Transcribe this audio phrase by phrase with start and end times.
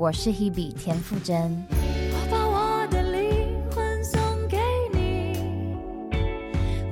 [0.00, 1.62] 我是 Hebe 田馥甄。
[1.70, 4.18] 我把我的灵魂送
[4.48, 4.56] 给
[4.94, 5.76] 你，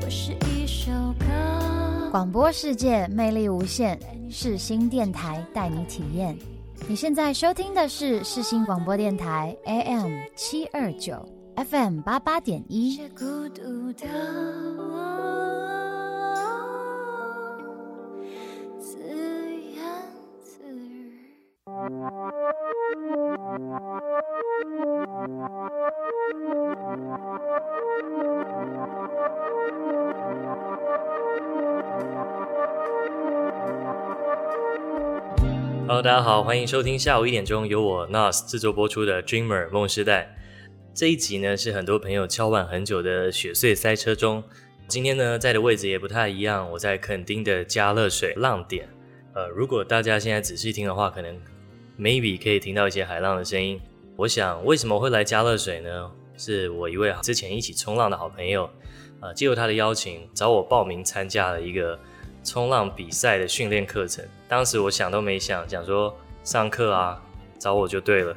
[0.04, 2.10] 我是一首歌。
[2.10, 3.98] 广播世界魅力无限，
[4.28, 6.36] 世新电台带你体验。
[6.86, 13.00] 你现在收听的是世新广播电台 AM 七二九 FM 八八点一。
[23.58, 23.90] Hello，
[36.00, 40.36] 大家好，欢迎收听下午一点钟由我 Nas 制作播出的 Dreamer 梦时代。
[40.94, 44.44] 这一集呢是很多朋友敲碗很久的雪隧塞车中。
[44.86, 48.88] 今天呢在的位置也不太一样，我在垦丁的加乐水浪点。
[49.34, 51.36] 呃，如果大家现在仔细听的话，可能
[51.98, 53.80] maybe 可以听到一些海浪的声音。
[54.16, 56.10] 我想为什么会来加乐水呢？
[56.36, 58.70] 是我一位之前一起冲浪的好朋友，
[59.20, 61.98] 呃，借由他的邀请找我报名参加了一个
[62.44, 64.24] 冲浪比赛的训练课程。
[64.46, 67.20] 当时我想都没想，想说上课啊，
[67.58, 68.36] 找我就对了，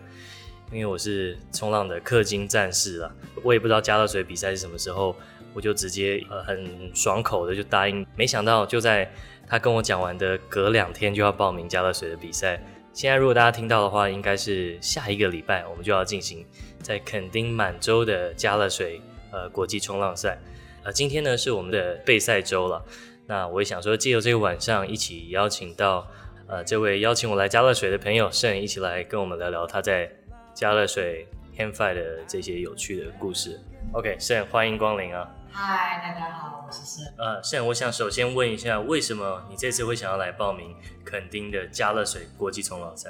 [0.72, 3.12] 因为我是冲浪的氪金战士啦。
[3.44, 5.16] 我也不知道加乐水比赛是什么时候，
[5.54, 8.04] 我就直接呃很爽口的就答应。
[8.16, 9.12] 没想到就在
[9.48, 12.60] 他跟我讲完的隔两天就要报名加乐水的比赛。
[12.94, 16.46] 现在如果大家听到的话，应该是下一个礼拜我们就要进行
[16.82, 20.38] 在垦丁满洲的佳乐水呃国际冲浪赛。
[20.84, 22.84] 呃，今天呢是我们的备赛周了，
[23.28, 26.06] 那我也想说借由这个晚上一起邀请到
[26.48, 30.12] 呃这位邀请我来佳乐水的朋友盛一起来跟我们聊聊他在
[30.54, 31.26] 佳乐水
[31.58, 33.60] Hang Five 的这些有趣的故事。
[33.94, 35.30] OK，盛欢迎光临啊！
[35.54, 37.14] 嗨，大家好，我是盛。
[37.18, 43.10] 呃，盛，我想首先问一下，为什么你这次会想要来报名垦丁的加乐水国际冲浪赛？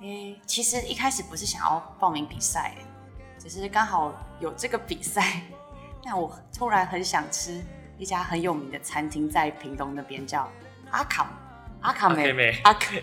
[0.00, 2.74] 诶、欸，其实一开始不是想要报名比赛，
[3.38, 5.42] 只是刚好有这个比赛。
[6.02, 7.62] 那我突然很想吃
[7.98, 10.50] 一家很有名的餐厅，在屏东那边叫
[10.90, 11.30] 阿卡
[11.82, 12.96] 阿卡美阿卡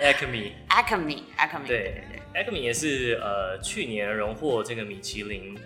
[0.00, 5.58] Acme Acme Acme 对对对，Acme 也是呃去年荣获这个米其林。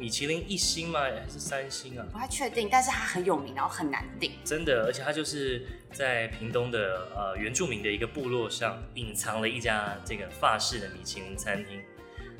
[0.00, 0.98] 米其林一星吗？
[1.02, 2.06] 还是三星啊？
[2.10, 4.32] 不太确定，但是它很有名，然后很难订。
[4.42, 11.82] 真的，而且它就是在屏东的呃原住民的一个部落上隐藏了一家这个法式的米其林餐厅。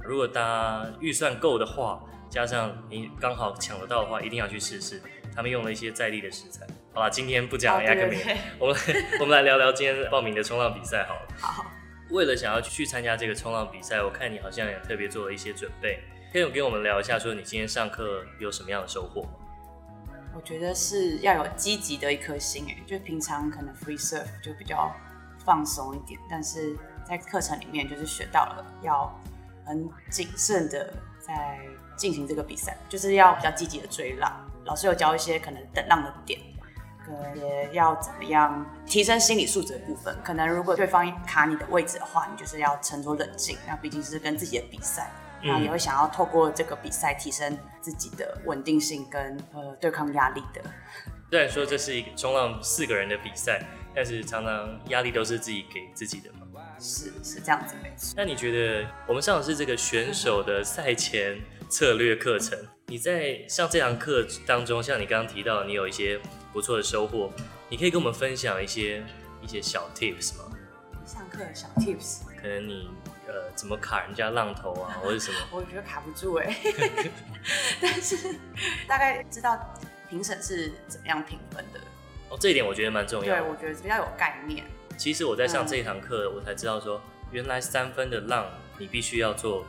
[0.03, 5.03] 如果大家预算够的话，加上你刚好抢得到的话，一定要去试试。
[5.37, 6.67] 他们用了一些在地的食材。
[6.95, 8.17] 好了，今天不讲亚克米，
[8.59, 8.77] 我们
[9.21, 11.21] 我们来聊聊今天报名的冲浪比赛好了。
[11.39, 11.71] 好。
[12.09, 16.01] 为了想要去参加这个冲浪比赛，我看你好像也特别做了一些准备。
[16.33, 19.31] 可以跟我们聊一下，说你今天上课有什么样的收获吗？
[20.33, 24.95] 我觉得是要有积极的一颗心，哎，就平常可能 free surf 就比较
[25.45, 29.13] 放松一点，但是在课程里面就是学到了要
[29.65, 31.59] 很谨慎的在
[31.97, 34.33] 进行这个比赛，就是要比较积极的追浪。
[34.65, 36.39] 老师有教一些可能等浪的点，
[37.35, 40.17] 也要怎么样提升心理素质的部分。
[40.23, 45.11] 可能如果对方卡你的位置的话，你就是要沉着冷静，那毕竟是跟自己的比赛。
[45.43, 50.63] 那也会想要透过这个比赛提升自己的稳定性跟呃对抗压力的。
[51.31, 53.65] 虽然说这是一个冲浪四个人的比赛，
[53.95, 56.41] 但是常常压力都是自己给自己的嘛。
[56.79, 58.15] 是是这样子没错。
[58.17, 62.59] 那你觉得我们上的是这个选手的赛前策略课程？
[62.87, 66.19] 你在上这堂课当中，像你刚刚提到，你有一些
[66.53, 67.31] 不错的收获，
[67.69, 69.05] 你可以跟我们分享一些
[69.43, 70.45] 一些小 tips 吗？
[71.05, 72.89] 上课的小 tips，可能你。
[73.31, 75.39] 呃，怎么卡人家浪头啊，或者什么？
[75.53, 76.57] 我觉得卡不住哎，
[77.81, 78.35] 但是
[78.89, 79.57] 大概知道
[80.09, 81.79] 评审是怎么样评分的。
[82.29, 83.41] 哦，这一点我觉得蛮重要的。
[83.41, 84.65] 对，我觉得比较有概念。
[84.99, 88.47] 其实我在上这一堂课，嗯，我才知道说，原来三分的浪
[88.79, 89.65] 你必须要做。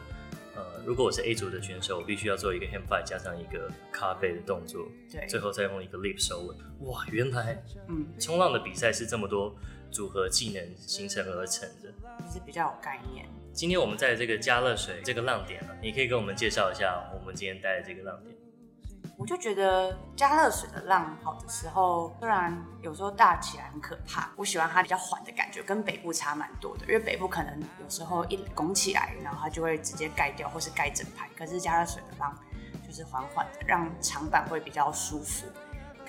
[0.53, 6.55] 呃，如果我是 A 组的选手，我必须要做一个 hand five 加上一个咖啡的动作，对，最后再用一个 lip 收尾。
[6.87, 9.55] 哇，原来，嗯，冲浪的比赛是这么多
[9.89, 11.89] 组合技能形成而成的，
[12.25, 13.25] 就是比较有概念。
[13.53, 18.33] 今天我们在这个加乐水这个浪点，你可以跟我们介绍一下我们今天待的这个浪点。
[19.17, 26.85] 我就觉得加乐水的浪好的时候，虽然有时候大起来很可怕，我喜欢它比较缓的感觉，跟北部差蛮多的。
[26.85, 32.33] 因为北部可能有时候一拱起来，然后它就会直接盖掉或是盖整排，可是加乐水的浪
[32.87, 35.45] 就是缓缓的，让长板会比较舒服，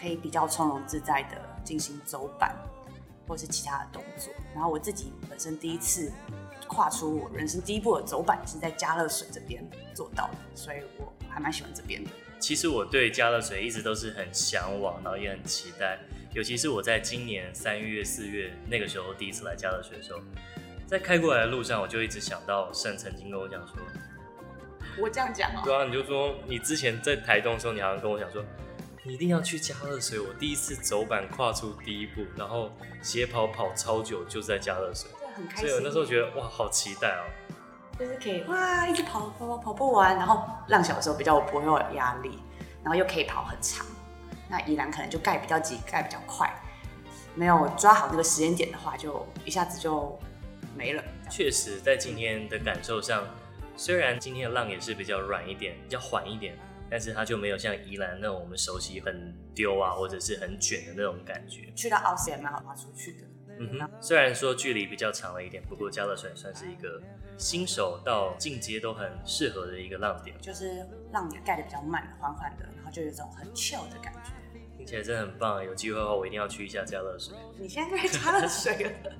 [0.01, 2.57] 可以比较从容自在的进行走板
[3.27, 4.33] 或是其他的动作。
[4.55, 6.13] 然后我自己本身第一次。
[6.73, 12.11] 跨出我人生第一步的走板是在佳乐水这边做到的，所以我还蛮喜欢这边的。
[12.41, 15.99] 其实我对佳乐水一直都是很向往，然后也很期待。
[16.33, 20.21] 尤其是我在今年三月、四月那个时候第一次来佳乐水的时候，
[20.87, 23.77] 在开过来的路上，我就一直想到盛曾经跟我讲说，
[24.99, 25.65] 我这样讲哦、喔。
[25.65, 28.43] 对啊，你就说你之前在台东的时候，你好像跟我讲说，
[29.05, 30.19] 你一定要去加热水。
[30.19, 32.73] 我第一次走板跨出第一步，然后
[33.03, 35.11] 斜跑跑超久，就是在加热水。
[35.35, 35.69] 对，很开心。
[35.69, 37.99] 所以我那时候觉得哇，好期待哦、喔。
[37.99, 42.39] 就是可以哇，一直跑跑跑跑不完，然后浪小的时候比较不会有压力，
[42.83, 43.87] 然后又可以跑很长。
[44.49, 46.53] 那宜兰可能就盖比较急，盖比较快，
[47.35, 50.19] 没有抓好那个时间点的话，就一下子就
[50.75, 51.05] 没了。
[51.31, 53.25] 确实，在今天的感受上，
[53.77, 56.55] 虽然今天的浪也是比较软一点，比较缓一点，
[56.91, 61.71] 但是它就没有像宜兰那种我们熟悉很丢啊，或者是很卷的那种感觉。
[61.77, 63.27] 去到奥斯也蛮好滑出去的。
[63.63, 67.01] 嗯哼，虽然说距离比较长了一点，不过佳乐水算是一个
[67.39, 74.33] 新手到进阶都很适合的一个浪点，就是浪也盖的比较慢，缓缓的，然后就有一种很 chill 的感觉，
[74.77, 75.65] 听起来真的很棒。
[75.65, 77.37] 有机会的话，我一定要去一下加乐水。
[77.57, 79.13] 你现在在加乐水了，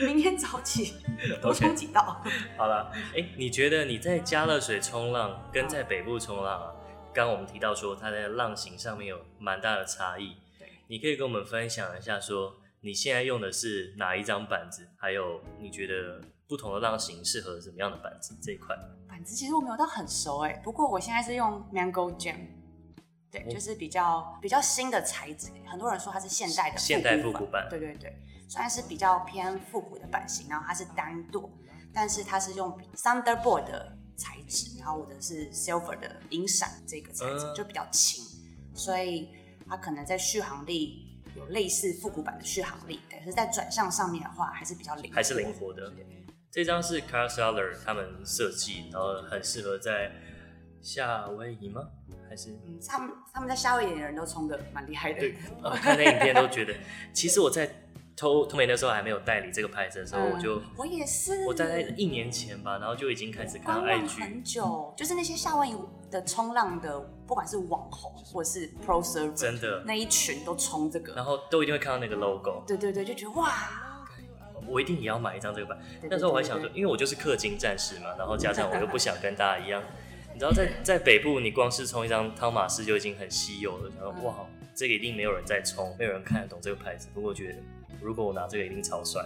[0.00, 0.96] 明天早起
[1.40, 2.22] 多冲几道。
[2.26, 2.56] Okay.
[2.58, 6.72] 好了，哎、欸，你觉得你在加乐水冲浪跟在北部冲浪啊？
[7.14, 12.56] 刚刚我们提到说它在浪型上面有蛮大的差异，对，你可以跟我们分享一下说。
[12.84, 14.88] 你现在用的是哪一张板子？
[14.96, 18.36] 还有你觉得不同的浪型适合什么样的板子？
[18.42, 18.76] 这一块
[19.08, 22.48] 板子其实我没有到很熟哎，不过我现在是用 Mango Jam，
[23.30, 25.52] 对，嗯、就是比较比较新的材质。
[25.64, 31.48] 很多人说它是现代的现代复古版，对对对，虽然是比较偏复古的版型，然后它是单舵，
[31.94, 38.24] 但是它是用 Thunderboard 的材质，然后我的是 Silver 的银闪这个材质，嗯、就比较轻，
[38.74, 39.28] 所以
[39.68, 41.10] 它可能在续航力。
[41.36, 45.92] 有类似复古版的续航力，但是在转向上面的话还是比较灵活，还是灵活的。
[46.50, 50.12] 这张是 Kyle Soller 他们设计，然后很适合在
[50.80, 51.88] 夏威夷吗？
[52.28, 52.50] 还是？
[52.50, 55.20] 嗯，他们他们在夏威夷的人都冲的蛮厉害的。
[55.20, 56.74] 对，我 看那影片都觉得，
[57.12, 57.70] 其实我在。
[58.22, 65.76] 偷偷美那时候还没有代理这个牌子的时候，嗯、我就我也是，我大概一年前吧，然后就已经开始看 IG 很久，就是那些夏威夷
[66.08, 69.82] 的冲浪的，不管是网红或者是 Pro Server，真的。
[69.84, 73.52] 那一群都冲这个，然后都一定会看到那个 logo，对对对，就觉得哇，
[74.68, 75.76] 我一定也要买一张这个版。
[76.08, 79.82] 那时候我还想说，因为我就是氪金战士嘛，然后加上我又不想跟大家一样，
[80.32, 84.46] 你知道在 在北部，你光是冲一张汤马士就已经很稀有了，然后哇，
[84.76, 87.58] 这个一定没有人在冲，没有人看得懂这个牌子，不过我觉得。
[88.00, 89.24] 如果我拿这个一定超帅，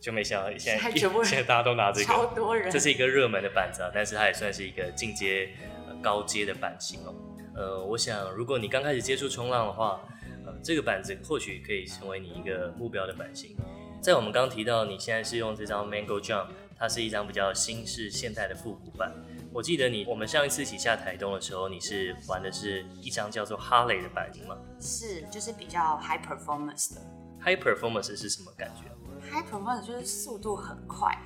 [0.00, 2.70] 就没想到 现在 现在大家都拿这个，超多人。
[2.70, 5.50] 这是一个热门的板子啊，但是它也算是一个进阶、
[5.88, 7.14] 呃、高阶的版型哦。
[7.54, 10.00] 呃，我想如果你刚开始接触冲浪的话，
[10.44, 13.56] 呃，这个板子或许可以成为你一个目标的版型。
[14.00, 16.48] 在我们刚提到你现在是用这张 Mango Jump，
[16.78, 19.10] 它是一张比较新式现代的复古版。
[19.52, 24.56] 我记得你我们上一次一起下台东的时候，你是玩的是一张叫做哈雷的版型吗？
[24.78, 27.00] 是，就是比较 high performance 的。
[27.46, 28.90] High performance 是什么感觉
[29.30, 31.16] ？High performance 就是速度很快，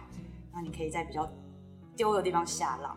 [0.53, 1.27] 那你可以在比较
[1.97, 2.95] 丢的地方下浪。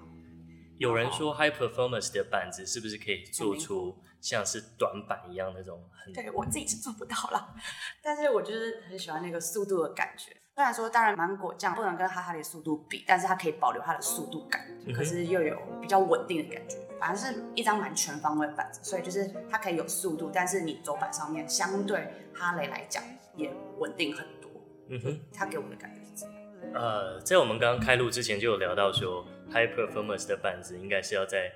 [0.78, 6.12] 有人说 High performance 的板子是不是可以做出像是短板一样那种很？
[6.12, 7.56] 对，我自己是做不到了，
[8.04, 10.36] 但是我就是很喜欢那个速度的感觉。
[10.56, 14.62] 虽然说，当然芒果酱不能跟哈哈雷速度比，但是它可以保留它的速度感，
[14.96, 16.78] 可是又有比较稳定的感觉。
[17.00, 23.04] 反正是一张蛮全方位的板子，所以就是它可以有速度，但是你走板上面相对哈雷来讲
[23.36, 24.52] 也稳定很多。
[24.90, 26.36] 嗯哼，它给我的感觉是这样。
[26.76, 31.52] 呃，在我们刚刚开录之前就有聊到说，High Performance 的板子应该是要在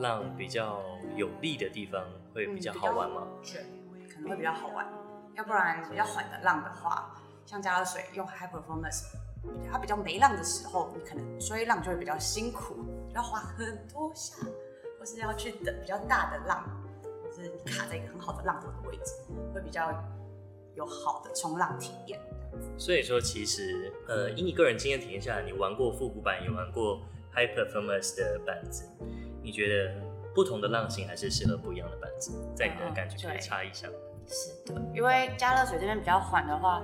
[0.00, 0.82] 浪比较
[1.16, 3.26] 有力的地方会比较好玩吗？
[3.42, 4.86] 对、嗯，可能会比较好玩，
[5.34, 7.10] 要不然比较缓的浪的话。
[7.46, 9.04] 像加了水用 high performance，
[9.70, 12.76] 它比较没浪的时候，你可能追浪就会比较辛苦，
[13.14, 14.36] 要滑很多下，
[14.98, 16.64] 或是要去等比较大的浪，
[17.02, 19.12] 或是卡在一个很好的浪头的位置，
[19.54, 19.92] 会比较
[20.74, 22.18] 有好的冲浪体验。
[22.78, 27.00] 所以说，其实呃，以你个人经验体验下来，你玩过复古版，也玩过
[27.34, 28.88] high performance 的板子，
[29.42, 29.94] 你觉得
[30.34, 33.90] 不同的浪型还是适合不一样的板子，在你的感觉会差异上？
[34.26, 36.82] 是的，因为加热水这边比较缓的话，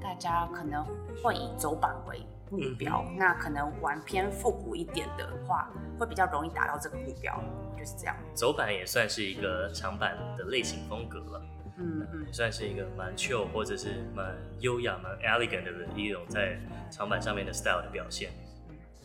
[0.00, 0.84] 大家可能
[1.22, 7.42] 会以走板为目标，嗯、那可能玩偏复古一点的话，会比较容易达到这个目标，
[7.76, 8.16] 就是这样。
[8.34, 11.42] 走板也算是一个长板的类型风格了，
[11.78, 16.58] 嗯嗯，也算是一个蛮 chill 或者是蛮优雅、蛮 elegant 的一种在
[16.90, 18.30] 长板上面的 style 的表现。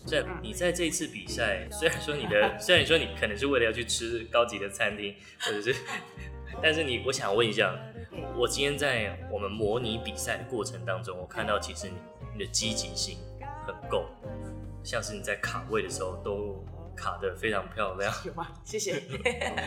[0.06, 5.74] 这，你在这一次比赛，虽然说你的， 虽然说你可能是为了要去吃高级的餐厅，或者是。
[6.62, 7.74] 但是你，我想问一下，
[8.38, 11.96] 我今天在我们模拟比赛的过程当中，我看到其实你
[12.34, 13.18] 你的积极性
[13.66, 14.06] 很够，
[14.84, 16.64] 像是你在卡位的时候都
[16.96, 18.14] 卡得非常漂亮。
[18.26, 18.48] 有吗？
[18.64, 19.02] 谢谢。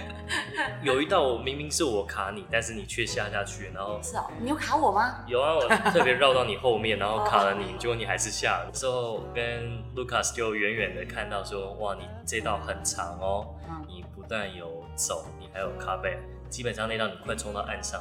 [0.82, 5.24] 有一道我明明是我卡你，但是你却下下去，然后是哦，你有卡我吗？
[5.26, 8.70] 有啊，我特别绕到你后面，然后卡了你，结果你还是下了。
[8.72, 13.54] 之后跟 Lucas 就远远的看到说，哇，你这道很长哦，
[13.88, 18.00] 你不但有走，你还有卡背，基本上那道你快冲到岸上。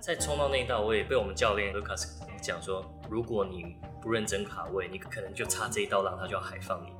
[0.00, 2.06] 再冲到那一道，我也被我们教练 Lucas
[2.40, 6.92] 讲说，如果你不认真卡位，你可能就差这一道浪，他就要海放你。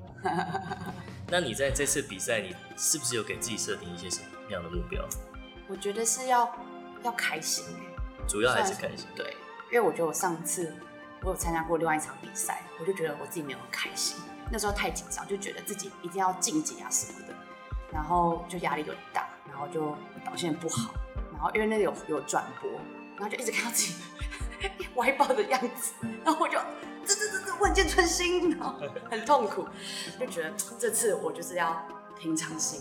[1.31, 5.05] 那你在这次比赛，你是不是有给自己设定一些什么样的目标？
[5.69, 6.53] 我觉得是要
[7.05, 7.65] 要开心，
[8.27, 9.07] 主要还是开心。
[9.15, 9.37] 对，
[9.71, 10.75] 因为我觉得我上次
[11.23, 14.17] 我有参加过另外一场比赛，我就觉得我自己没有开心，
[14.51, 17.35] 那时候太紧张，就觉得自己一定要晋级啊什么的，
[17.93, 20.93] 然后就压力有点大，然后就表现不好，
[21.33, 22.69] 然后因为那个有有转播。
[23.19, 23.95] 然后就一直看到自己
[24.97, 26.59] 歪爆的样子，然后我就
[27.03, 28.75] 这这这这万箭穿心，然后
[29.11, 29.67] 很痛苦，
[30.21, 31.83] 就觉得这次我就是要
[32.21, 32.79] 平常心，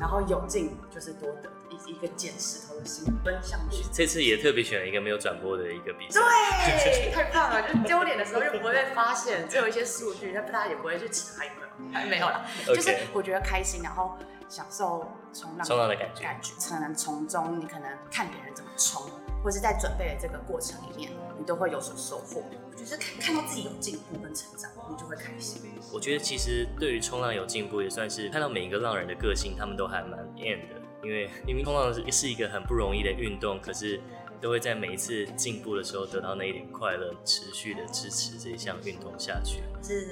[0.00, 3.84] 然后有进就是多得一一个捡石头的心奔向去。
[3.92, 6.20] 这次也特别选了一个没有转播的一个比赛，
[6.66, 12.74] 对，太棒了，就是丢脸的时候又不会被发现，只有一些数据，但大家也不会去查一个，还没有了，Okay.
[12.74, 19.02] 就是我觉得开心，然后享受冲浪冲浪的感觉，感觉可能从中你可能看别人怎么冲。
[19.44, 22.42] 或是在准备的这个过程里面，你都会有所收获。
[22.76, 25.62] 就是看看到自己有进步跟成长，你就会开心。
[25.92, 30.80] 我觉得其实对于冲浪有进步，也算是看到每一个浪人的个性，他们都还蛮 end 的。
[31.04, 34.00] 因为明明冲浪是一个很不容易的运动，可是
[34.40, 39.62] 都会在每一次进步的时候得到那一点快乐，持续的支持这一项运动下去。
[39.80, 40.06] 是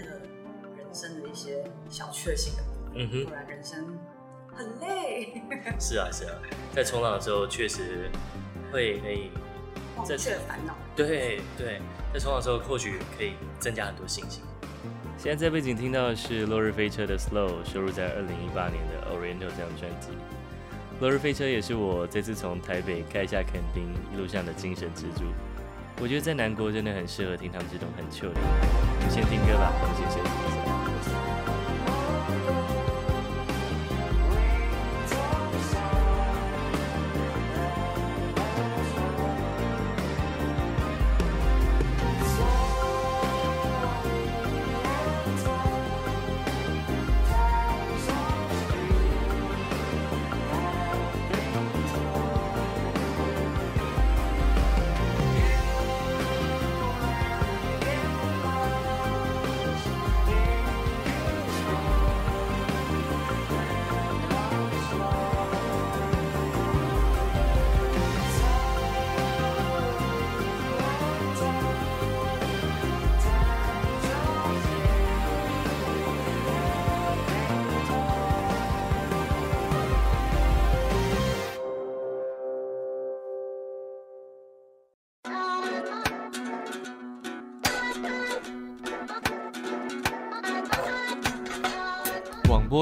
[0.77, 2.63] 人生的一些小确幸的。
[2.95, 3.99] 嗯哼，不然人生
[4.55, 5.43] 很累。
[5.79, 6.33] 是啊是啊，
[6.75, 8.11] 在冲浪的时候确实。
[8.73, 9.31] 会可以
[9.95, 10.75] 忘却烦恼。
[10.97, 11.81] 对对，
[12.13, 14.43] 在冲浪的时候或许可以增加很多信心。
[15.17, 20.09] 现在在背景听到的是落日飞车的《Slow》，收录在二零一八年的《Oriental》这张专辑。
[20.99, 25.23] 落日飞车也是我这次从台北开下垦丁一路上的精神支柱。
[26.01, 28.41] 我觉得在南国真的很适合听他们这种很 chill 的。
[29.09, 30.54] 先听歌吧，我们先休息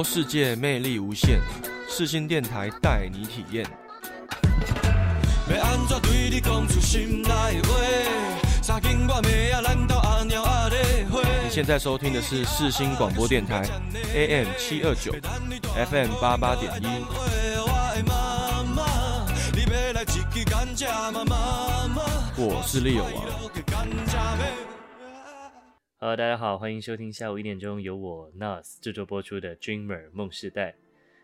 [0.03, 1.39] 世界魅力无限，
[1.87, 3.65] 世新电台带你体验。
[11.43, 13.63] 你现在收听的是世新广播电台
[14.13, 15.13] ，AM 七二九
[15.89, 16.85] ，FM 八八点一。
[22.35, 24.72] 我是利友王。
[26.03, 30.71] 呃大家好，欢迎收听下午一点钟由我 NOS 制作播出的《Dreamer 梦世代》。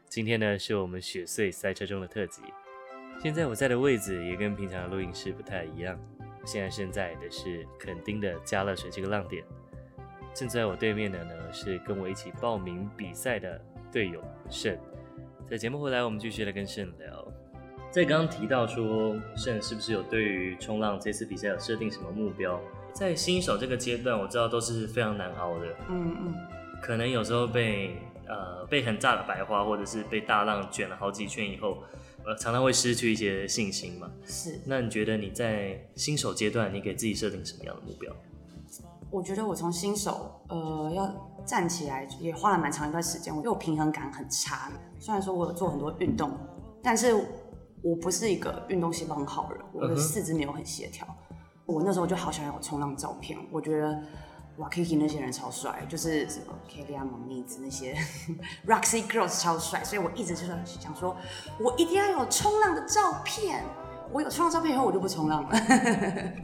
[0.08, 2.42] 今天呢是我们雪穗赛车中的特辑。
[3.22, 6.00] 现在我在的位置也跟平常的录音室不太一样。
[6.46, 9.44] 现在现在的是垦丁的加乐水这个浪点。
[10.34, 14.80] 正在我对面的呢是跟我一起报名比赛的队友胜。
[15.46, 17.28] 在节目回来，我们继续来跟胜聊。
[17.92, 22.58] 在刚刚提到说胜是不是有对于冲浪这次比赛有设定什么目标？
[23.00, 25.66] 在新手这个阶段，我知道都是非常难熬的。
[25.88, 26.36] 嗯嗯，
[26.82, 27.96] 可能有时候被
[28.28, 31.78] 呃被很炸的白花，或者是被大浪卷了好几圈以后，
[32.26, 34.12] 呃，常常会失去一些信心嘛。
[34.26, 34.60] 是。
[34.66, 38.14] 那你觉得你在新手阶段，你给自己设定什么样的目标？
[39.10, 43.34] 我觉得我从新手呃要站起来，也花了蛮长一段时间。
[43.34, 46.38] 因为我平衡感很差，虽然说我有做很多运动，
[46.84, 47.14] 但是
[47.82, 51.08] 我不是一个运动细胞很好的人，我的四肢没有很协调。
[51.08, 51.29] 嗯
[51.72, 54.02] 我那时候就好想要有冲浪照片，我觉得
[54.58, 57.96] 哇，Kiki 那些人超帅，就是什么 Kelly 啊、萌妮子那些
[58.68, 61.16] Roxy Girls 超帅，所以我一直就是想说，
[61.60, 63.64] 我一定要有冲浪的照片。
[64.12, 65.56] 我有冲浪照片以后，我就不冲浪了。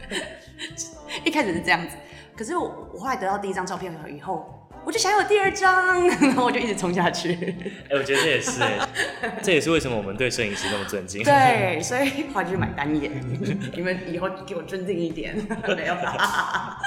[1.25, 1.97] 一开始是这样子，
[2.37, 7.33] 可是我我后来得到第一张照片以后，我就想有第二张， 然后我就一直冲下去。
[7.33, 8.61] 哎、欸，我觉得这也是，
[9.41, 11.23] 这也是为什么我们对摄影师那么尊敬。
[11.23, 13.11] 对，所以后来就去买单眼。
[13.75, 15.35] 你们以后给我尊敬一点，
[15.75, 16.77] 没有啦，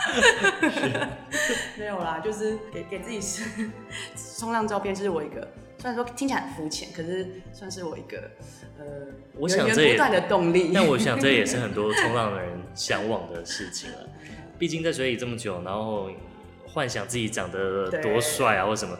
[1.76, 3.44] 没有啦，就是给给自己是
[4.38, 5.46] 冲浪照片，就是我一个。
[5.80, 8.18] 虽然说听起来很肤浅，可是算是我一个
[8.78, 8.84] 呃，
[9.36, 10.72] 我想这也源源不断的动力。
[10.74, 13.98] 但我想这也是很多冲浪的人向往的事情了。
[14.58, 16.10] 毕竟在水里这么久，然后
[16.72, 18.96] 幻想自己长得多帅啊，或什么。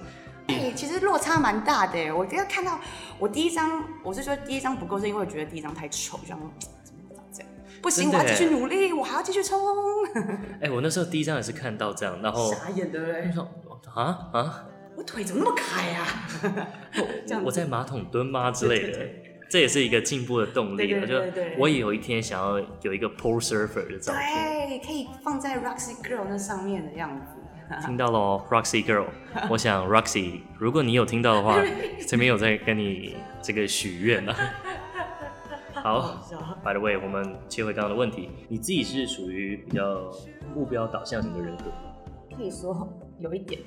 [0.49, 2.11] 哎、欸，其实落差蛮大的。
[2.11, 2.81] 我觉得看到
[3.19, 6.41] 我第一张，我是说第一张不够，是因为我觉得第一张太丑，这样
[6.83, 7.51] 怎么长这样？
[7.83, 9.61] 不行，我要继续努力，我还要继续冲。
[10.61, 13.31] 哎、欸，我那时候第一张也是看到这样，然后傻眼对不对？
[13.33, 13.47] 说
[13.95, 14.65] 啊啊。
[14.97, 16.05] 我腿怎么那么开呀、
[16.43, 17.41] 啊？
[17.45, 18.99] 我在马桶蹲吗之类的？
[19.49, 20.93] 这也是一个进步的动力。
[20.93, 21.23] 我就
[21.57, 27.38] 我也有一天想要有一个 pole surfer 的照片，对，可以放在 Roxy Girl 那上面的样子。
[27.85, 28.19] 听到了
[28.51, 29.07] ，Roxy Girl，
[29.51, 31.57] 我想 Roxy，如果你有听到的话，
[32.07, 34.35] 这边有在跟你这个许愿呢。
[35.75, 36.19] 好
[36.65, 40.11] ，，By the way，我们切回刚刚的问题，你自己是属于比较
[40.55, 41.65] 目标导向型的人格？
[42.37, 43.61] 可以说有一点。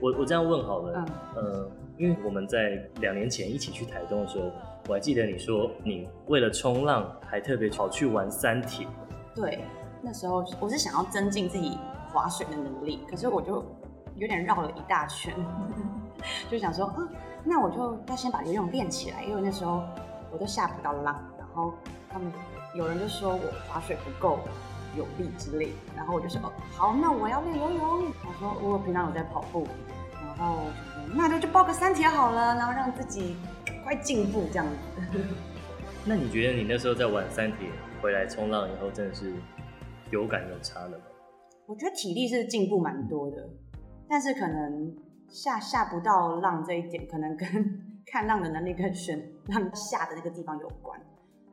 [0.00, 1.04] 我我这样问好了，
[1.36, 4.52] 嗯，呃，因为我们在两年前一起去台东的时候，
[4.88, 8.86] 我还记得你说你为了冲浪还特别跑去玩三铁。
[9.34, 9.58] 对，
[10.02, 11.76] 那时候我是想要增进自己
[12.12, 13.64] 划水的能力，可是我就
[14.16, 15.34] 有点绕了一大圈，
[16.50, 17.08] 就想说，嗯，
[17.44, 19.82] 那我就要先把游泳练起来，因为那时候
[20.30, 21.72] 我都下不到浪，然后
[22.10, 22.32] 他们
[22.74, 24.38] 有人就说我划水不够。
[24.96, 28.06] 有力之类，然后我就说哦，好，那我要练游泳。
[28.26, 29.68] 我说我平常有在跑步，
[30.14, 30.62] 然后
[31.14, 33.36] 那就就报个三铁好了，然后让自己
[33.84, 35.20] 快进步这样子。
[36.06, 37.68] 那你觉得你那时候在玩三铁
[38.00, 39.34] 回来冲浪以后，真的是
[40.10, 41.04] 有感有差的吗？
[41.68, 43.46] 我觉得体力是进步蛮多的，
[44.08, 44.96] 但是可能
[45.28, 47.46] 下下不到浪这一点，可能跟
[48.06, 50.98] 看浪的能力跟选浪下的那个地方有关。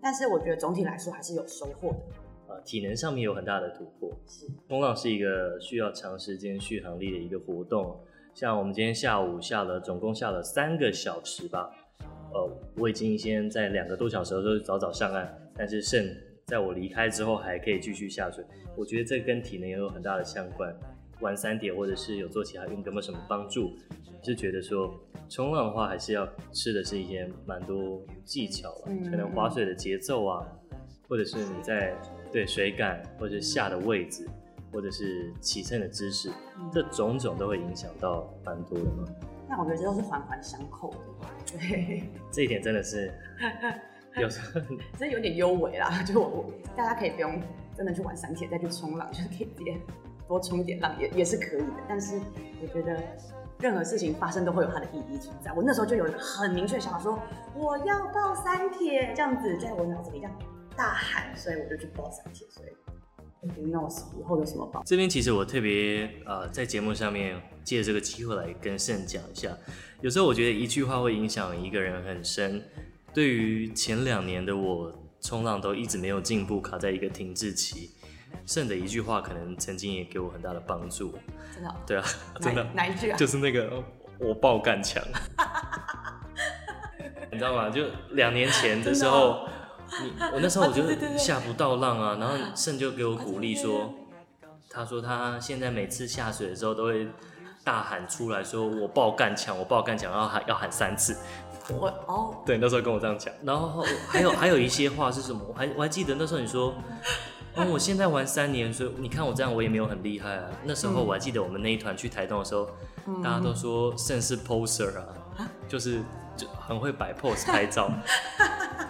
[0.02, 2.62] 但是我觉得总体来说还是有收获的。
[2.64, 4.10] 体能上面有很大的突破。
[4.26, 8.00] 是，冲浪是一个需要长时间续航力的一个活动。
[8.34, 11.70] 像我们今天下午下了，总共下了三个小时吧。
[12.34, 16.02] 呃，我已经先在两个多小时的时候早早上岸，但是胜
[16.46, 18.46] 在我离开之后还可以继续下水。
[18.76, 20.74] 我觉得这跟体能也有很大的相关。
[21.22, 23.76] 玩三铁或者是有做其他运动有没有什么帮助？
[24.22, 24.94] 是觉得说
[25.30, 30.46] 冲浪的话，还是要吃的是一些蛮多技巧了，嗯，可能划水的节奏啊，
[31.08, 31.96] 或者是你在。
[32.34, 34.28] 对水感，或者是下的位置，
[34.70, 39.08] 或者是起身的姿势，嗯，这种种都会影响到蛮多的嘛。
[39.48, 40.98] 那我觉得这都是环环相扣的。
[41.58, 43.10] 对， 这一点真的是
[44.22, 44.62] 有时候
[44.98, 46.02] 真有点优微啦。
[46.08, 47.42] 就我，我大家可以不用
[47.76, 49.78] 真的去玩三铁再去冲浪，就是可以直接
[50.28, 51.84] 多冲一点浪也也是可以的。
[51.88, 52.20] 但是
[52.62, 52.98] 我觉得
[53.60, 55.52] 任何事情发生都会有它的意义存在。
[55.54, 57.20] 我那时候就有很明确想法说，
[57.56, 60.32] 我要报三铁，这样子在我脑子里这样。
[60.78, 62.46] 大喊，所以我就去报三铁。
[62.50, 62.70] 所以
[63.70, 63.74] 以
[64.24, 64.82] 后有什么报？
[64.86, 69.56] 这边其实我特别呃，在节目上面借这个机会来跟圣讲一下。
[70.02, 72.62] 有时候我觉得一句话会影响一个人很深。
[73.16, 77.92] 对于前两年的我，冲浪都一直没有进步，卡在一个停滞期。
[78.46, 81.18] 剩的一句话，可能曾经也给我很大的帮助。
[81.54, 81.76] 真的？
[81.88, 82.04] 对啊，
[82.42, 82.62] 真的。
[82.74, 83.18] 哪一句啊？
[83.18, 83.82] 就是那个
[84.20, 85.02] 我爆干强。
[87.32, 87.70] 你知道吗？
[87.70, 89.48] 就两年前的时候。
[90.02, 90.84] 你我那时候我就
[91.16, 93.94] 下不到浪啊，然后胜就给我鼓励说，
[94.68, 97.08] 他说他现在每次下水的时候都会
[97.64, 101.16] 大喊出来说，我爆干强，我爆干强，然后喊要喊三次。
[101.70, 105.42] 我哦，对，那时候跟我这样讲，然后还有还有一些话是什么？
[105.48, 106.74] 我还我还记得那时候你说，
[107.56, 110.44] 哦，我现在玩三年，所以你看我这样我也没有很厉害啊。
[110.64, 112.68] 那时候我还记得我们那一团去台东的时候，
[113.24, 116.02] 大家都说甚是 poser 啊，就是
[116.38, 117.90] 就很会摆 pose 拍照。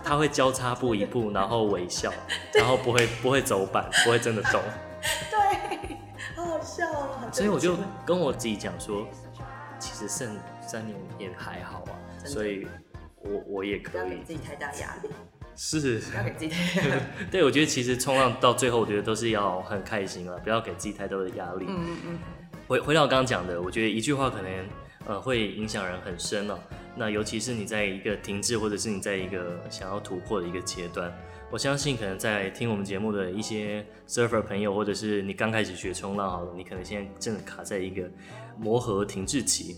[0.04, 2.14] 他会交叉步一步，然后微笑，
[2.54, 4.62] 然后不会不会走板，不会真的动。
[5.32, 5.98] 对，
[6.36, 7.26] 好好笑啊！
[7.32, 9.08] 所以我就跟我自己讲说，
[9.80, 11.94] 其实剩三年也还好啊，
[12.26, 12.68] 所以
[13.22, 13.92] 我我也可以。
[13.92, 15.10] 不要给自己太大压力。
[15.56, 16.00] 是。
[16.00, 16.98] 不要给自己太大。
[17.32, 21.66] 对，我觉得其实冲浪到最后，我觉得都是要很开心啊，不要给自己太多的压力。
[21.68, 22.20] 嗯嗯嗯。
[22.68, 24.52] 回回到我刚刚讲的，我觉得一句话可能
[25.06, 26.60] 呃会影响人很深哦。
[26.96, 31.14] 那尤其是你在一个停滞，或者是你在一个想要突破的一个阶段，
[31.52, 38.10] 我相信可能在听我们节目的一些 surfer 朋友，或者是你刚开始学冲浪好了，你可能现在正卡在一个
[38.58, 39.76] 磨合停滞期。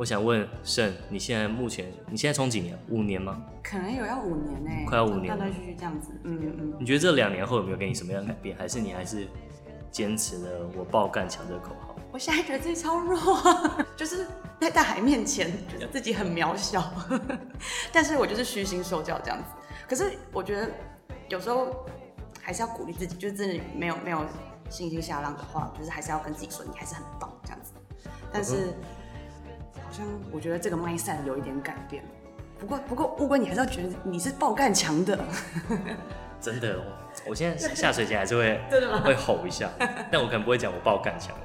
[0.00, 2.74] 我想问盛，你现在目前你现在冲几年？
[2.88, 3.44] 五年吗？
[3.62, 6.08] 可能有要五年呢、欸，快要五年，断断续续这样子。
[6.24, 6.76] 嗯嗯嗯。
[6.80, 8.56] 你觉得这两年后有没有给你什么样的改变？
[8.56, 9.28] 还是你还是
[9.90, 11.94] 坚持了我爆干强这个口号？
[12.12, 14.26] 我现在觉得自己超弱啊， 就是
[14.58, 16.82] 在大海面前觉得自己很渺小，
[17.92, 19.50] 但是我就是虚心受教这样子。
[19.86, 20.70] 可是我觉得
[21.28, 21.76] 有时候
[22.40, 24.24] 还是要鼓励自己，就是真的没有没有
[24.70, 27.74] 信心下浪的话，就是还是要跟自己说你还是很棒这样子。
[28.32, 28.72] 但是
[29.90, 32.04] 好像我觉得这个 mindset 有一点改变。
[32.60, 35.18] 不过不过乌龟，你还是要觉得你是爆干强的。
[36.40, 36.80] 真的，
[37.26, 38.60] 我现在下水前还是会
[39.04, 39.68] 会吼一下，
[40.12, 41.36] 但我可能不会讲我爆干强，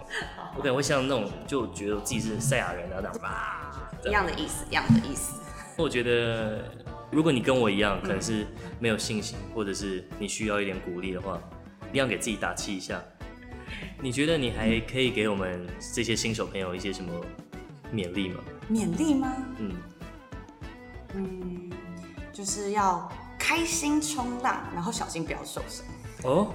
[0.56, 5.42] 我可能会像那种就觉得自己是赛亚人啊那种吧，一样的意思，一样的意思。
[5.76, 6.66] 我觉得
[7.10, 8.46] 如果你跟我一样，可能是
[8.78, 11.42] 没有信心，或者是你需要一点鼓励的话，
[11.90, 13.02] 一定要给自己打气一下。
[14.00, 17.12] 你觉得你还可以给我们这些新手朋友一些什么
[17.96, 18.42] 勉励吗？
[18.70, 19.34] 勉励吗？
[19.60, 19.72] 嗯
[21.14, 21.72] 嗯，
[22.34, 23.10] 就是要。
[23.38, 25.86] 开心冲浪，然后小心不要受伤。
[26.24, 26.52] 哦，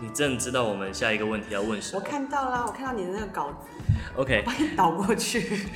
[0.00, 2.00] 你真的知道我们下一个问题要问什么？
[2.00, 3.68] 我看到了，我看到你的那个稿子。
[4.16, 5.66] OK，帮你倒过去。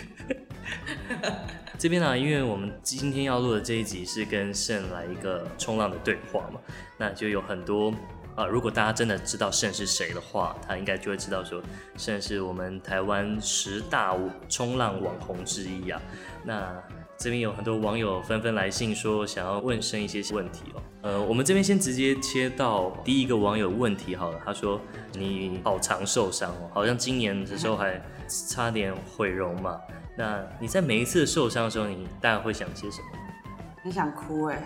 [1.78, 6.58] 这边呢、啊，因为我们今天要录的这一集是跟胜来一个冲浪的对话嘛，
[6.98, 7.94] 那就有很多
[8.34, 11.62] 啊、如果大家真的知道胜是谁的话，他应该就会知道说
[11.96, 14.16] 胜是我们台湾十大
[14.48, 16.00] 冲浪网红之一啊。
[16.42, 16.82] 那
[17.16, 20.82] 这边有很多网友纷纷来信说想要问胜一些问题哦。
[21.02, 24.40] 呃，我们这边先直接切到第一个网友问题好了。
[24.44, 24.80] 他说
[25.12, 29.78] 你好常受伤哦，好像今年的时候还差点毁容嘛。
[30.16, 33.08] 那你在每一次受伤的时候，你大概会想些什么？
[33.82, 34.62] 很想哭哎，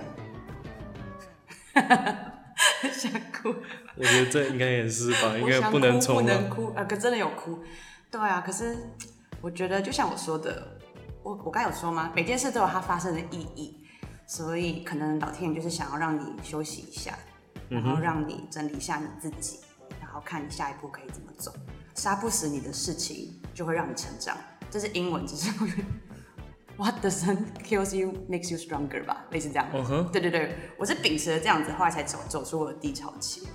[2.92, 3.54] 想哭。
[3.96, 6.16] 我觉得这应该也是吧，应该不能冲。
[6.16, 7.62] 不能哭啊，可真的有哭。
[8.10, 8.76] 对啊，可是
[9.40, 10.76] 我觉得就像我说的。
[11.20, 12.10] 我我刚有说吗？
[12.14, 13.84] 每件事都有它发生的意义，
[14.26, 17.18] 所以可能老天爷就是想要让你休息一下，
[17.68, 19.58] 然后让你整理一下你自己，
[20.00, 21.52] 然后看你下一步可以怎么走。
[21.94, 24.38] 杀不死你的事情就会让你成长，
[24.70, 25.50] 这是英文，只是
[26.78, 29.68] What doesn't kills you makes you stronger 吧，类似这样。
[29.74, 33.48] 嗯哼，对对对，我是秉持了这样子，后来才走走出我的低潮期。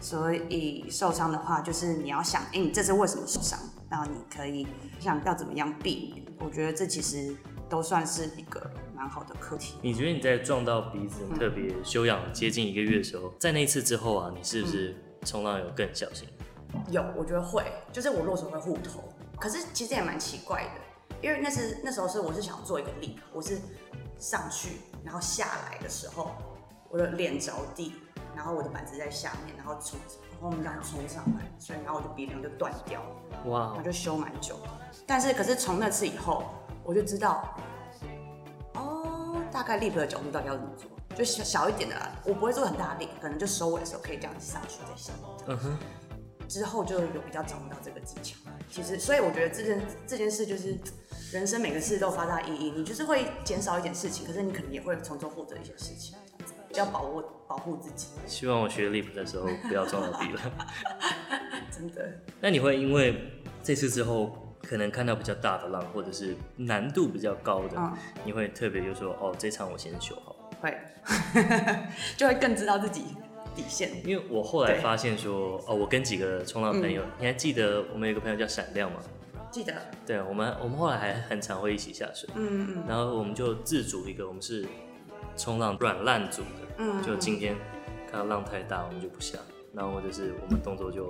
[0.00, 3.58] 所以受伤的话，就是你要想，哎、欸，你这次为什么受伤？
[3.90, 4.66] 然后你可以
[5.00, 6.26] 想要怎么样避免。
[6.40, 7.34] 我觉得这其实
[7.70, 9.76] 都算是一个蛮好的课题。
[9.80, 16.28] 你觉得你在撞到鼻子特别休养接近一个月的时候，嗯、在那一次之后啊，你是不是冲浪有更小心？
[16.90, 19.02] 有，我觉得会，就是我落水会护头。
[19.40, 20.70] 可是其实也蛮奇怪的，
[21.22, 23.58] 因为那是那时候是我是想做一个力，我是
[24.18, 26.32] 上去然后下来的时候，
[26.88, 27.94] 我的脸着地。
[28.36, 29.98] 然后我的板子在下面，然后冲，
[30.30, 34.56] 然后我们这样冲上来，所以然后我的鼻梁就断掉了，哇，我就修蛮久。
[35.04, 36.44] 但是可是从那次以后，
[36.84, 37.52] 我就知道，
[38.74, 45.12] 哦，大概 lip 的角度到底要怎么做，就小小一点的啦，我不会做很大力，可能就收尾的时候可以这样子上去再下。
[45.46, 45.78] 嗯哼，
[46.48, 48.36] 之后就有比较掌握到这个技巧。
[48.70, 50.76] 其实，所以我觉得这件这件事就是
[51.32, 56.16] 人生每个事都有发大意义，你就是会减少一点事情，可是你可能也会从中获得一些事情。
[56.74, 58.08] 要保护保护自己。
[58.26, 60.40] 希望我学 lip 的时候不要撞到鼻了。
[61.74, 62.06] 真的。
[62.40, 63.32] 那你会因为
[63.62, 70.36] 这次之后，可能看到比较大的浪，或者是难度比较高的，嗯、你会特别就说哦，这场我先修好。
[70.60, 70.76] 会，
[72.18, 73.16] 就会更知道自己
[73.58, 73.90] 底线。
[74.04, 79.00] 因为我后来发现说，哦，我跟几个冲浪朋友，嗯、你还记得我们有个朋友叫闪亮吗？
[79.50, 79.74] 记得。
[80.06, 82.28] 对，我们我们后来还很常会一起下水。
[82.34, 82.84] 嗯嗯。
[82.88, 84.64] 然后我们就自组一个，我们是。
[85.36, 87.54] 冲浪软烂组的，嗯，就今天
[88.10, 89.38] 看到浪太大，我们就不下，
[89.72, 91.08] 然后或者是我们动作就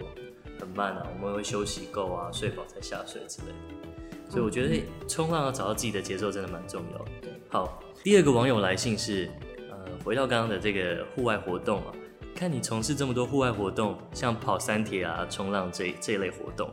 [0.61, 4.31] 很慢啊，我们会休息够啊，睡饱才下水之类的。
[4.31, 7.35] 所以我觉得冲浪要找到自己的节奏真的蛮重要的。
[7.49, 9.31] 好，第二个网友来信是，
[9.71, 11.93] 呃，回到刚刚的这个户外活动啊，
[12.39, 16.71] 看你从事这么多户外活动，像跑三铁啊、冲浪这这一类活动，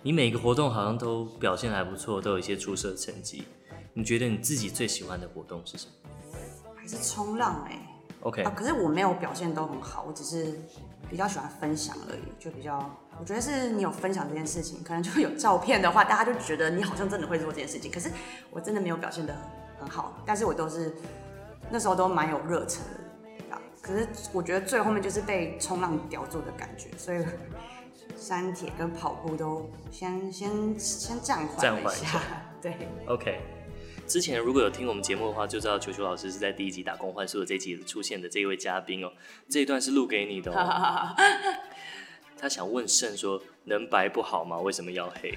[0.00, 3.42] 你每个活动好像都表现还不错，都有一些出色的成绩。
[3.94, 5.92] 你觉得你自己最喜欢的活动是什么？
[6.76, 7.80] 还是冲浪哎、欸
[8.20, 10.56] ，OK 啊，可是我没有表现都很好，我只是
[11.10, 12.78] 比较喜欢分享而已，就比较，
[13.18, 17.90] 我觉得是你有分享这件事情，可能就有照片的话，大家就觉得你好像真的会做这件事情。
[17.90, 18.08] 可是
[18.52, 19.36] 我真的没有表现的
[19.80, 20.94] 很好，但是我都是
[21.70, 22.97] 那时候都蛮有热忱的啊。
[23.88, 27.24] 可是我觉得最后面就是被冲浪叼住的感觉，所以
[28.16, 32.20] 山铁跟跑步都先先先暂缓一下，
[32.60, 32.74] 对
[33.06, 33.40] ，OK。
[34.06, 39.10] 之前如果有听我们节目的话，就知道球球老师是在第一集打工换宿的这一集出现的这一位嘉宾哦。
[39.48, 41.14] 这一段是录给你的哦。
[42.38, 44.58] 他想问肾说：“能白不好吗？
[44.58, 45.32] 为什么要黑？”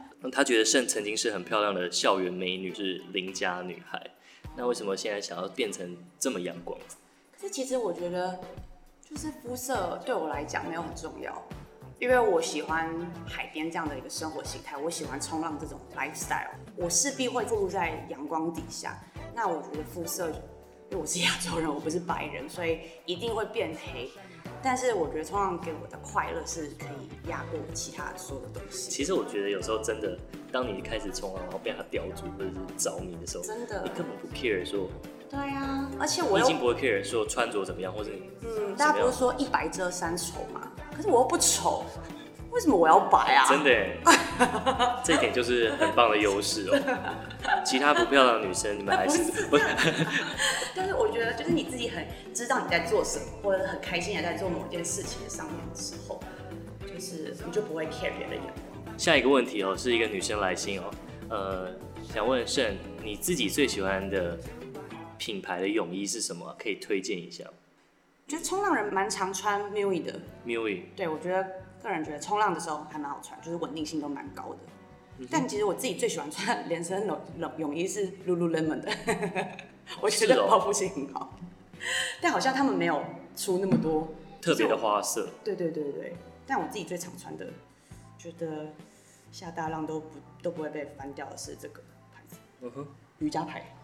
[0.30, 4.10] 他觉得肾曾经是很漂亮的校园美女，是邻家女孩。
[4.56, 6.78] 那为什么现在想要变成这么阳光？
[7.40, 8.36] 可是其实我觉得，
[9.08, 11.40] 就是肤色对我来讲没有很重要。
[12.00, 12.92] 因为我喜欢
[13.26, 19.00] 海边这样的一个生活形态，我喜欢冲浪这种 lifestyle，我势必会暴露在阳光底下。
[19.34, 24.10] 那我觉得肤色，因为我是亚洲人，我不是白人，所以一定会变黑。
[24.60, 28.90] 但是我觉得冲浪给我的快乐是可以压过其他所有的东西。
[28.90, 30.18] 其实我觉得有时候真的，
[30.52, 34.88] 当你开始冲浪，然后被它叼住或者是着迷的时候，真的，你根本不 care 说。
[35.30, 40.72] 对呀，而且我已经不会 care 说穿着怎么样，或者你嗯，大家不是说一白遮三丑吗？
[40.96, 41.84] 可是我又不丑，
[42.50, 43.46] 为什么我要白啊？
[43.48, 43.70] 真的，
[45.04, 46.78] 这一点就是很棒的优势哦。
[47.64, 49.64] 其他不漂亮的女生，你们还是不是？
[50.74, 56.18] 但是我觉得，就是你自己很知道你在做什么，或者很开心的在做某件事情的上面的时候，
[56.80, 58.98] 就是你就不会 care 别人的眼光。
[58.98, 60.84] 下一个问题哦，是一个女生来信哦，
[61.28, 61.68] 呃，
[62.12, 64.36] 想问盛，你自己最喜欢的
[65.18, 66.54] 品牌的泳衣是什么？
[66.58, 67.44] 可以推荐一下。
[67.44, 70.20] 我觉得冲浪人蛮常穿 Miui 的。
[70.46, 70.82] Miui。
[70.94, 74.58] 对，我觉得个人觉得冲浪的时候还蛮好穿，就是稳定性都蛮高的。
[75.30, 78.92] 但其实我自己最喜欢穿连身泳 泳泳衣是 Lululemon 的，
[80.00, 81.34] 我觉得保护性很好。
[82.20, 83.02] 但好像他们没有
[83.34, 84.08] 出那么多
[84.40, 85.28] 特别的花色。
[85.42, 86.14] 对对对对。
[86.46, 87.46] 但我自己最常穿的，
[88.18, 88.72] 觉得
[89.32, 90.06] 下大浪都不
[90.42, 91.82] 都不会被翻掉的是这个
[92.14, 92.36] 牌子。
[92.60, 92.86] 嗯哼。
[93.18, 93.76] 瑜伽牌，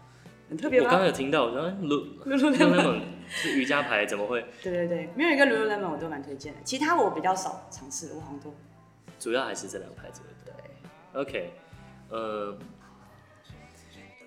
[0.49, 0.79] 很特别。
[0.79, 4.45] 我刚刚有听到，然后 Lululemon 是瑜伽牌，怎么会？
[4.61, 8.53] 对对对，没有一个 Lululemon 我都蛮推荐的，其他我比较少尝试，我好像都。
[9.19, 10.21] 主要还是这两个牌子。
[10.45, 10.53] 对
[11.21, 11.53] OK，
[12.09, 12.57] 呃，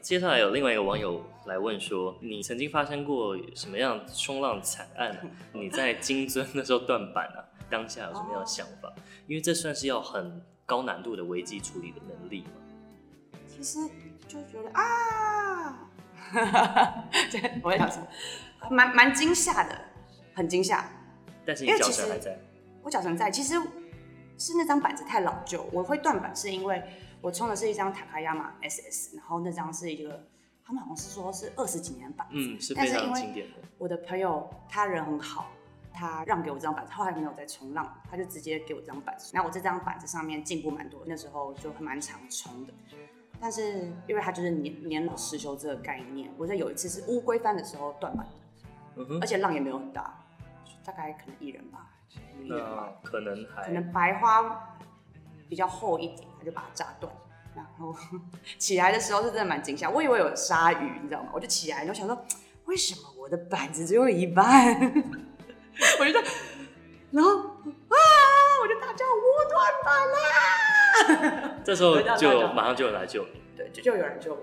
[0.00, 5.16] 接下来有另外一个网友来问说，你曾经发生过什么样冲浪惨案？
[5.52, 8.92] 你在金樽那时候断板啊，当下有什么样的想法？
[9.26, 12.50] 因为这算是要很高难度的危机处理的能力嘛。
[13.46, 13.78] 其实
[14.26, 15.87] 就觉得啊，
[16.30, 17.04] 哈哈哈，
[17.62, 18.06] 我会讲什么？
[18.70, 19.78] 蛮蛮惊吓的，
[20.34, 20.84] 很惊吓。
[21.46, 22.38] 但是你脚绳还在？
[22.82, 23.54] 我脚绳在，其实。
[24.40, 26.80] 是那张板子太老旧，我会断板是因为
[27.20, 30.28] 我冲的是一张塔卡亚马 SS，然后那张是一个，
[30.64, 33.56] 他们好像是说是二十几年的板子，嗯，是非常经典的。
[33.78, 35.50] 我的朋友他人很好，
[35.92, 39.32] 他让给我这张板子，后来没有再冲浪，他就直接给我这张板子。
[39.34, 42.72] 然后我这张板子上面进步蛮多，那时候就蛮常冲的。
[43.40, 50.24] 但是因为它就是年年老失修这个概念，我在有一次是乌龟翻的时候断板的，嗯，而且浪也没有很大，
[50.84, 51.86] 大概可能一人吧。
[52.46, 54.76] 那可能还可能白花
[55.48, 57.12] 比较厚一点，它就把它炸断。
[57.54, 57.94] 然后
[58.58, 61.30] 起来的时候是真的蛮惊吓，我以为有鲨鱼，你知道吗？
[61.32, 62.24] 我就起来，然后想说，
[62.66, 64.74] 为什么我的板子只有一半？
[66.00, 66.22] 我就说，
[67.10, 67.96] 然后啊，
[68.62, 70.77] 我就大叫我断板啦！
[71.64, 74.40] 这时候就马上就有人来救你，对，就就有人救我。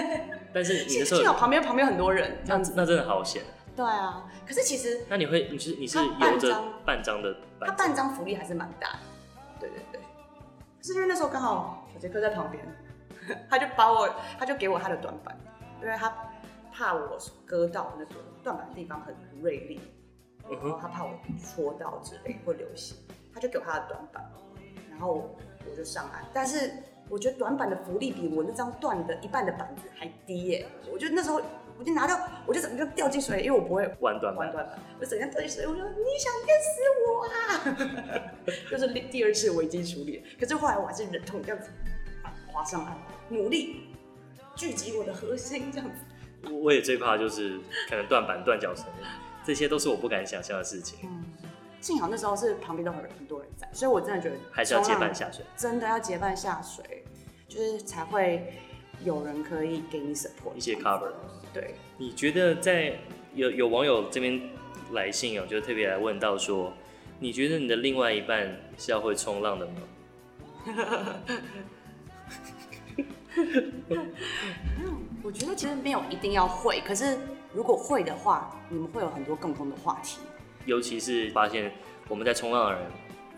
[0.52, 3.42] 但是你的时候幸好旁边旁边很多人，这样子那真的好险。
[3.74, 8.98] 对啊，可是其实那你会，你是你是有着半张的，他半张福利还是蛮大的，
[9.60, 10.00] 对对对。
[10.00, 12.62] 可是因为那时候刚好小杰克在旁边，
[13.48, 15.34] 他就把我，他就给我他的短板，
[15.80, 16.14] 因为他
[16.70, 19.80] 怕我割到那个断板的地方很锐利，
[20.50, 21.10] 然后他怕我
[21.42, 22.94] 戳到之类会流血，
[23.32, 24.51] 他就给我他的短板，然
[25.02, 25.34] 后
[25.68, 26.24] 我就上岸。
[26.32, 26.70] 但是
[27.08, 31.42] 我觉得短板的浮力比我那张断的一半的板子还低耶，我觉得那时候。
[31.78, 34.46] 我就拿到，我就整个掉进水，因为我不会玩断板，
[35.00, 36.70] 我整个掉进水，我说你想淹死
[37.08, 38.30] 我啊！
[38.70, 41.70] 就是第二次危机处理，可是后来我还是忍痛这样子
[42.46, 42.96] 滑上岸，
[43.30, 43.86] 努力
[44.54, 46.04] 聚集我的核心，这样子。
[46.44, 48.84] 我我也最怕就是可能断板、断脚绳，
[49.42, 50.98] 这些都是我不敢想象的事情。
[51.02, 51.24] 嗯，
[51.82, 57.04] 幸好那时候是旁边都很很多人在，所以我真的觉得还是要结伴下水，真的要结伴下水，
[57.48, 58.54] 就是才会
[59.04, 61.12] 有人可以给你 support 一些 cover。
[61.52, 62.96] 对，你觉得在
[63.34, 64.40] 有有网友这边
[64.92, 66.72] 来信哦，就特别来问到说，
[67.18, 69.74] 你觉得你的另外一半是要会冲浪的吗？
[75.24, 77.18] 我觉得其实没有一定要会，可是
[77.52, 80.20] 如果会的话，你们会有很多共同的话题。
[80.66, 81.72] 尤其是发现
[82.08, 82.82] 我们在冲浪的人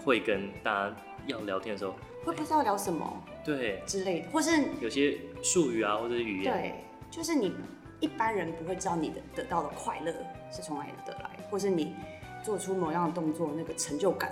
[0.04, 6.74] 会跟大家要聊天的时候，会不知道聊什么，对之类的，或是有些术语啊，或者是语言，对，
[7.10, 7.54] 就是你。
[8.00, 10.12] 一般人不会知道你的得到的快乐
[10.52, 11.94] 是从哪里得来，或是你
[12.42, 14.30] 做出某样的动作那个成就感，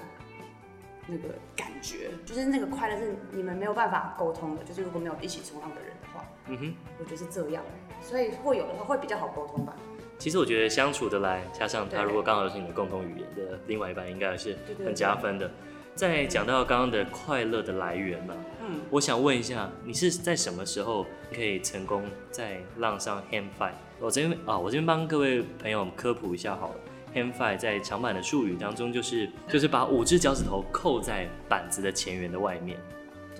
[1.07, 4.65] 那个感觉，就是那个快乐是你们没有办法沟通的。
[4.65, 7.65] 就是如果没有一起冲浪的人的话，嗯哼，我觉得是这样，
[8.03, 9.75] 所以会有的话会比较好沟通吧。
[10.23, 15.51] 其实我觉得相处得来，加上他如果刚好是你的共同语言的另外一半，应该是很加分的。
[15.97, 21.05] 在讲到刚刚的快乐的来源嘛，嗯，我想问一下，你是在什么时候
[21.35, 23.73] 可以成功在浪上 hand fight？
[23.99, 26.75] 我这边啊，我这边帮各位朋友科普一下好了
[27.13, 32.79] hand five 在长板的术语当中，就是就是把五只脚趾头扣在板子的前缘的外面，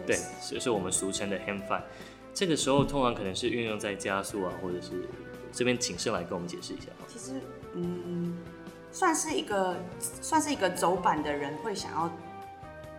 [0.05, 1.83] 对，所以是我们俗称的 hand five。
[2.35, 4.91] 这个时候通常可能是运用在加速啊，或者是
[5.53, 6.87] 这边请盛来跟我们解释一下。
[7.07, 7.41] 其实，
[7.75, 8.37] 嗯，
[8.91, 12.11] 算是一个算是一个走板的人会想要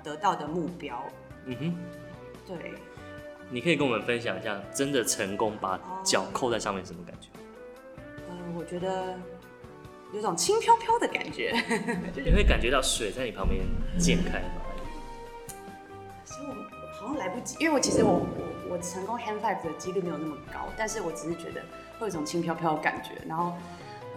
[0.04, 1.04] 得到的目标。
[1.46, 1.76] 嗯哼，
[2.48, 2.74] 对。
[3.50, 7.28] 你可以跟我们分享一下，真的成功把脚扣在上面是什么感觉？
[8.30, 9.16] 呃，我觉得
[10.14, 11.52] 有种轻飘飘的感觉。
[12.16, 13.62] 你会感觉到水在你旁边
[14.00, 14.62] 溅开吗？
[16.24, 16.54] 其实我
[17.00, 18.26] 好像来不及，因为我其实我
[18.74, 21.62] 我我成功 hand five 的几率没有那么高，但是我只是觉得
[22.00, 23.12] 会有一种轻飘飘的感觉。
[23.28, 23.54] 然后，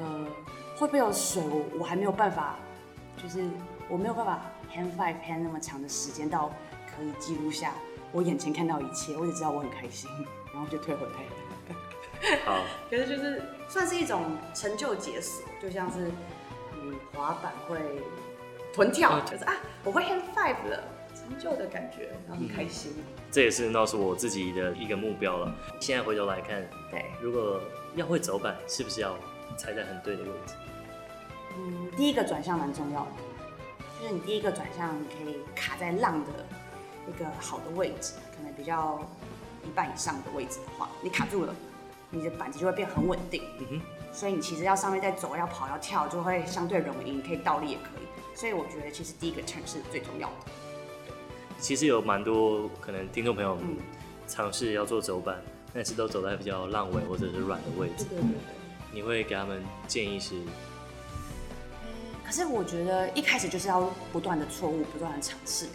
[0.00, 0.26] 呃，
[0.78, 1.42] 会不会有水？
[1.42, 2.56] 我我还没有办法，
[3.22, 3.44] 就是
[3.86, 4.40] 我没有办法
[4.74, 6.50] hand five hand 那么长的时间到
[6.86, 7.74] 可以记录下。
[8.12, 10.10] 我眼前看到一切，我只知道我很开心，
[10.54, 12.40] 然后就退回来了。
[12.46, 14.22] 好， 可是就是算是一种
[14.54, 16.10] 成就解锁，就像是
[16.82, 17.78] 你滑板会
[18.72, 19.52] 臀跳，就是啊，
[19.84, 20.82] 我会 hand five 了，
[21.26, 22.92] 成就的感觉，然后很开心。
[22.96, 25.54] 嗯、这也是那是我自己的一个目标了。
[25.80, 27.60] 现在回头来看，对，如果
[27.94, 29.16] 要会走板，是不是要
[29.56, 30.54] 踩在很对的位置？
[31.58, 33.10] 嗯，第一个转向蛮重要的，
[34.00, 36.30] 就是你第一个转向，你可以卡在浪的。
[37.08, 39.00] 一个好的位置，可能比较
[39.64, 41.54] 一半以上的位置的话，你卡住了，
[42.10, 43.44] 你的板子就会变很稳定。
[43.60, 43.80] 嗯哼。
[44.12, 47.12] 所以你其实要上面再走，要跑，要跳，就会相对容易。
[47.12, 48.36] 你可以倒立也可以。
[48.36, 50.34] 所以我觉得其实第一个 turn 是最重要的。
[51.58, 53.58] 其实有蛮多可能听众朋友
[54.28, 55.40] 尝试要做走板，
[55.72, 58.04] 但是都走在比较烂尾或者是软的位置。
[58.04, 58.32] 对对对。
[58.92, 60.34] 你会给他们建议是？
[62.24, 65.66] 可是我觉得一开始就是要不断的错误，不断的尝试。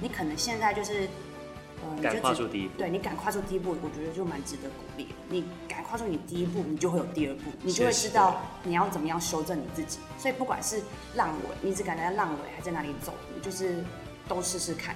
[0.00, 1.08] 你可能现在就是，
[1.82, 2.78] 呃，敢跨出第一步。
[2.78, 5.08] 对，你敢跨出第一步，我觉得就蛮值得鼓励。
[5.28, 9.98] 你敢跨出你第一步，你就会有第二步，你就会知道你要怎么样修正你自己。
[10.16, 10.80] 所以不管是
[11.16, 13.82] 浪尾，你只敢在浪尾还在哪里走，你就是
[14.28, 14.94] 都试试看。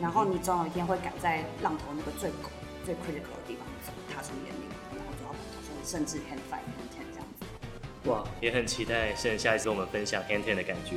[0.00, 2.50] 然后你总有一天会赶在浪头那个最狗、
[2.84, 6.60] 最 critical 的地方走，踏出岩岭，然后走到板头上，甚至 hand five。
[8.06, 10.94] 哇，也很期待胜下一次跟我们分享 hand ten 的感觉。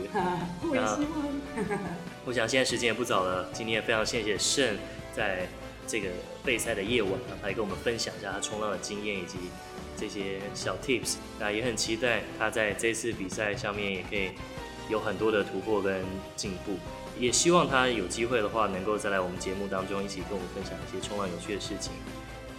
[0.61, 1.79] 我也希望。
[2.23, 4.77] 我想现在时间也不早了，今天也非常谢谢盛
[5.11, 5.47] 在
[5.87, 6.09] 这个
[6.45, 9.39] 备赛的夜晚来跟我们分享一下他冲浪的经验以及
[9.97, 11.15] 这些小 tips。
[11.39, 14.29] 那也很期待他在这次比赛上面也可以
[14.89, 16.03] 有很多的突破跟
[16.35, 16.77] 进步。
[17.17, 21.93] 也希望他有机会的话，能够再来我们节目当中一起跟我们分享一些冲浪有趣的事情。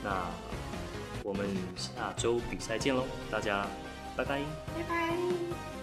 [0.03, 0.27] 那
[1.23, 3.67] 我们下周比赛见喽，大家。
[4.17, 4.41] 拜拜。
[4.75, 5.80] 拜拜。